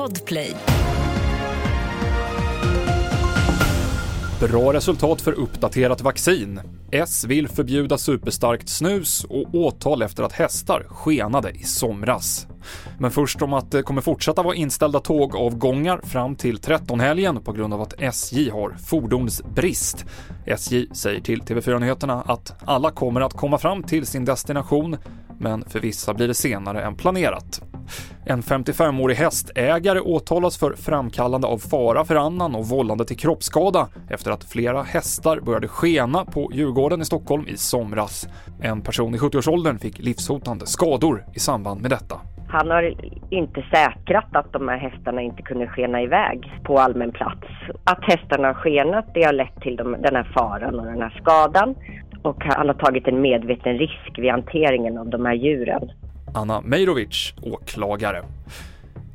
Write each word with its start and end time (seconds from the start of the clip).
Podplay. 0.00 0.56
Bra 4.40 4.72
resultat 4.72 5.20
för 5.20 5.32
uppdaterat 5.32 6.00
vaccin. 6.00 6.60
S 6.92 7.24
vill 7.24 7.48
förbjuda 7.48 7.98
superstarkt 7.98 8.68
snus 8.68 9.24
och 9.24 9.54
åtal 9.54 10.02
efter 10.02 10.22
att 10.22 10.32
hästar 10.32 10.86
skenade 10.88 11.50
i 11.50 11.62
somras. 11.62 12.46
Men 12.98 13.10
först 13.10 13.42
om 13.42 13.52
att 13.52 13.70
det 13.70 13.82
kommer 13.82 14.00
fortsätta 14.00 14.42
vara 14.42 14.54
inställda 14.54 15.00
tågavgångar 15.00 16.00
fram 16.04 16.36
till 16.36 16.58
13-helgen 16.58 17.42
på 17.42 17.52
grund 17.52 17.74
av 17.74 17.80
att 17.80 18.00
SJ 18.00 18.50
har 18.50 18.70
fordonsbrist. 18.70 20.04
SJ 20.46 20.86
säger 20.92 21.20
till 21.20 21.42
TV4 21.42 21.78
Nyheterna 21.78 22.22
att 22.22 22.54
alla 22.64 22.90
kommer 22.90 23.20
att 23.20 23.32
komma 23.32 23.58
fram 23.58 23.82
till 23.82 24.06
sin 24.06 24.24
destination, 24.24 24.96
men 25.38 25.64
för 25.64 25.80
vissa 25.80 26.14
blir 26.14 26.28
det 26.28 26.34
senare 26.34 26.82
än 26.82 26.96
planerat. 26.96 27.69
En 28.24 28.42
55-årig 28.42 29.16
hästägare 29.16 30.00
åtalas 30.00 30.58
för 30.58 30.72
framkallande 30.72 31.46
av 31.46 31.58
fara 31.58 32.04
för 32.04 32.16
annan 32.16 32.54
och 32.54 32.66
vållande 32.66 33.04
till 33.04 33.16
kroppsskada 33.16 33.88
efter 34.10 34.30
att 34.30 34.44
flera 34.44 34.82
hästar 34.82 35.40
började 35.40 35.68
skena 35.68 36.24
på 36.24 36.50
Djurgården 36.52 37.00
i 37.00 37.04
Stockholm 37.04 37.44
i 37.48 37.56
somras. 37.56 38.28
En 38.62 38.80
person 38.80 39.14
i 39.14 39.18
70-årsåldern 39.18 39.78
fick 39.78 39.98
livshotande 39.98 40.66
skador 40.66 41.24
i 41.34 41.38
samband 41.38 41.80
med 41.80 41.90
detta. 41.90 42.20
Han 42.48 42.70
har 42.70 42.94
inte 43.30 43.62
säkrat 43.70 44.36
att 44.36 44.52
de 44.52 44.68
här 44.68 44.78
hästarna 44.78 45.22
inte 45.22 45.42
kunde 45.42 45.66
skena 45.66 46.02
iväg 46.02 46.52
på 46.64 46.78
allmän 46.78 47.12
plats. 47.12 47.46
Att 47.84 48.04
hästarna 48.04 48.48
har 48.48 48.54
skenat 48.54 49.14
det 49.14 49.22
har 49.22 49.32
lett 49.32 49.60
till 49.60 49.76
den 49.76 50.16
här 50.16 50.32
faran 50.34 50.80
och 50.80 50.86
den 50.86 51.02
här 51.02 51.20
skadan. 51.20 51.74
Och 52.22 52.44
han 52.44 52.66
har 52.66 52.74
tagit 52.74 53.08
en 53.08 53.20
medveten 53.20 53.78
risk 53.78 54.18
vid 54.18 54.30
hanteringen 54.30 54.98
av 54.98 55.08
de 55.08 55.26
här 55.26 55.34
djuren. 55.34 55.90
Anna 56.34 56.60
Mejrovic, 56.60 57.34
åklagare. 57.42 58.24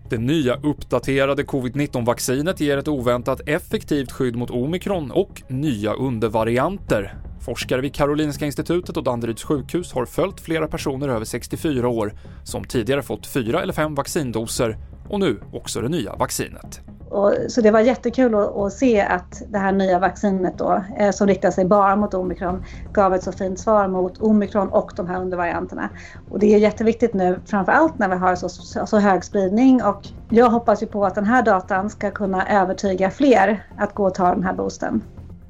Det 0.09 0.17
nya 0.17 0.55
uppdaterade 0.55 1.43
covid-19-vaccinet 1.43 2.59
ger 2.59 2.77
ett 2.77 2.87
oväntat 2.87 3.41
effektivt 3.45 4.11
skydd 4.11 4.35
mot 4.35 4.51
omikron 4.51 5.11
och 5.11 5.41
nya 5.47 5.93
undervarianter. 5.93 7.13
Forskare 7.45 7.81
vid 7.81 7.95
Karolinska 7.95 8.45
institutet 8.45 8.97
och 8.97 9.03
Danderyds 9.03 9.43
sjukhus 9.43 9.93
har 9.93 10.05
följt 10.05 10.39
flera 10.39 10.67
personer 10.67 11.07
över 11.07 11.25
64 11.25 11.87
år 11.87 12.13
som 12.43 12.63
tidigare 12.63 13.03
fått 13.03 13.27
fyra 13.27 13.61
eller 13.61 13.73
fem 13.73 13.95
vaccindoser 13.95 14.77
och 15.09 15.19
nu 15.19 15.41
också 15.51 15.81
det 15.81 15.89
nya 15.89 16.15
vaccinet. 16.15 16.81
Och, 17.09 17.33
så 17.47 17.61
det 17.61 17.71
var 17.71 17.79
jättekul 17.79 18.35
att, 18.35 18.57
att, 18.57 18.73
se 18.73 19.01
att 19.01 19.41
det 19.49 19.57
här 19.57 19.71
nya 19.71 19.99
vaccinet 19.99 20.57
då, 20.57 20.83
eh, 20.97 21.11
som 21.11 21.27
riktar 21.27 21.51
sig 21.51 21.65
bara 21.65 21.95
mot 21.95 22.13
omikron, 22.13 22.63
gav 22.93 23.13
ett 23.13 23.23
så 23.23 23.31
fint 23.31 23.59
svar 23.59 23.87
mot 23.87 24.21
omikron 24.21 24.69
och 24.69 24.91
de 24.95 25.07
här 25.07 25.21
undervarianterna. 25.21 25.89
Och 26.29 26.39
det 26.39 26.53
är 26.53 26.57
jätteviktigt 26.57 27.13
nu, 27.13 27.39
framför 27.45 27.71
allt 27.71 27.99
när 27.99 28.09
vi 28.09 28.15
har 28.15 28.35
så, 28.35 28.49
så, 28.49 28.85
så 28.85 28.99
hög 28.99 29.23
spridning 29.23 29.83
och 29.83 30.07
jag 30.29 30.49
hoppas 30.49 30.83
ju 30.83 30.87
på 30.87 31.05
att 31.05 31.15
den 31.15 31.25
här 31.25 31.43
datan 31.43 31.89
ska 31.89 32.11
kunna 32.11 32.49
övertyga 32.49 33.11
fler 33.11 33.67
att 33.77 33.93
gå 33.93 34.05
och 34.05 34.13
ta 34.13 34.33
den 34.33 34.43
här 34.43 34.53
boosten. 34.53 35.01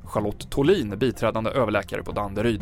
Charlotte 0.05 0.49
Tolin, 0.49 0.99
biträdande 0.99 1.49
överläkare 1.49 2.03
på 2.03 2.11
Danderyd. 2.11 2.61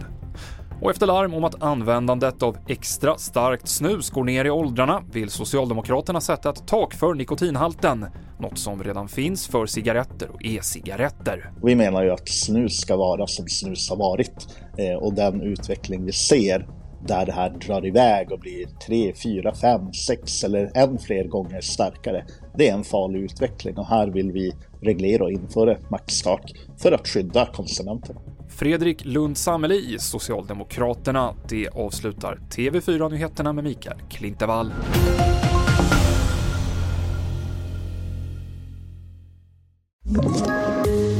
Och 0.83 0.91
efter 0.91 1.07
larm 1.07 1.33
om 1.33 1.43
att 1.43 1.63
användandet 1.63 2.43
av 2.43 2.57
extra 2.67 3.17
starkt 3.17 3.67
snus 3.67 4.09
går 4.09 4.23
ner 4.23 4.45
i 4.45 4.49
åldrarna 4.49 5.03
vill 5.11 5.29
Socialdemokraterna 5.29 6.21
sätta 6.21 6.49
ett 6.49 6.67
tak 6.67 6.93
för 6.93 7.13
nikotinhalten, 7.13 8.05
något 8.39 8.57
som 8.57 8.83
redan 8.83 9.07
finns 9.07 9.47
för 9.47 9.65
cigaretter 9.65 10.29
och 10.31 10.45
e-cigaretter. 10.45 11.51
Vi 11.63 11.75
menar 11.75 12.03
ju 12.03 12.09
att 12.11 12.29
snus 12.29 12.81
ska 12.81 12.95
vara 12.95 13.27
som 13.27 13.47
snus 13.47 13.89
har 13.89 13.97
varit 13.97 14.47
eh, 14.77 14.95
och 14.95 15.13
den 15.13 15.41
utveckling 15.41 16.05
vi 16.05 16.11
ser 16.11 16.67
där 17.07 17.25
det 17.25 17.31
här 17.31 17.49
drar 17.49 17.85
iväg 17.85 18.31
och 18.31 18.39
blir 18.39 18.65
3, 18.87 19.13
4, 19.23 19.53
5, 19.55 19.93
6 19.93 20.43
eller 20.43 20.71
än 20.77 20.97
fler 20.97 21.23
gånger 21.23 21.61
starkare. 21.61 22.25
Det 22.57 22.69
är 22.69 22.73
en 22.73 22.83
farlig 22.83 23.19
utveckling 23.19 23.77
och 23.77 23.87
här 23.87 24.07
vill 24.07 24.31
vi 24.31 24.53
reglera 24.81 25.23
och 25.23 25.31
införa 25.31 25.71
ett 25.71 25.89
maxtak 25.89 26.53
för 26.77 26.91
att 26.91 27.07
skydda 27.07 27.45
konsumenterna. 27.45 28.19
Fredrik 28.55 29.05
Lund 29.05 29.37
Sammeli, 29.37 29.99
Socialdemokraterna. 29.99 31.33
Det 31.49 31.67
avslutar 31.67 32.39
TV4-nyheterna 32.49 33.53
med 33.53 33.63
Mikael 33.63 33.97
Klintevall. 34.09 34.71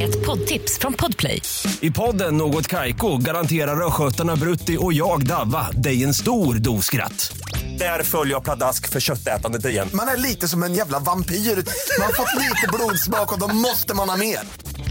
Ett 0.02 0.26
poddtips 0.26 0.80
från 0.80 0.94
Podplay. 0.94 1.42
I 1.82 1.92
podden 1.92 2.38
Något 2.38 2.68
Kaiko 2.68 3.18
garanterar 3.18 3.88
östgötarna 3.88 4.36
Brutti 4.36 4.78
och 4.80 4.94
jag, 4.94 5.26
Davva, 5.26 5.72
dig 5.72 6.04
en 6.04 6.14
stor 6.14 6.56
dos 6.56 6.86
skratt. 6.86 7.38
Där 7.80 8.04
följer 8.04 8.34
jag 8.34 8.44
pladask 8.44 8.90
för 8.90 9.00
köttätandet 9.00 9.66
igen. 9.66 9.90
Man 9.94 10.08
är 10.08 10.18
lite 10.18 10.48
som 10.48 10.64
en 10.64 10.74
jävla 10.74 11.00
vampyr. 11.00 11.36
Man 11.36 12.06
har 12.06 12.14
fått 12.14 12.42
lite 12.42 12.68
blodsmak 12.74 13.34
och 13.34 13.40
då 13.40 13.56
måste 13.56 13.96
man 13.96 14.10
ha 14.10 14.18
mer. 14.18 14.40